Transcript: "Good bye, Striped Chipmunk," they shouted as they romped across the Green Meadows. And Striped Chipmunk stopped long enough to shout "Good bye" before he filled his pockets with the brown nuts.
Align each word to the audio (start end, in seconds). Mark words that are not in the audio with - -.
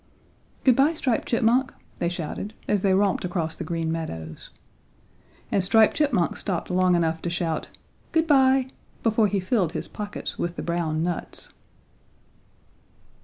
"Good 0.63 0.75
bye, 0.75 0.93
Striped 0.93 1.27
Chipmunk," 1.27 1.75
they 1.99 2.09
shouted 2.09 2.55
as 2.67 2.81
they 2.81 2.95
romped 2.95 3.23
across 3.23 3.55
the 3.55 3.63
Green 3.63 3.91
Meadows. 3.91 4.49
And 5.51 5.63
Striped 5.63 5.95
Chipmunk 5.97 6.37
stopped 6.37 6.71
long 6.71 6.95
enough 6.95 7.21
to 7.21 7.29
shout 7.29 7.69
"Good 8.11 8.25
bye" 8.25 8.71
before 9.03 9.27
he 9.27 9.39
filled 9.39 9.73
his 9.73 9.87
pockets 9.87 10.39
with 10.39 10.55
the 10.55 10.63
brown 10.63 11.03
nuts. 11.03 11.53